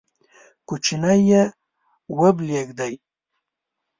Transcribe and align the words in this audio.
کوچنی 0.67 1.17
یې 1.29 1.43
وبلېږدی، 2.17 2.93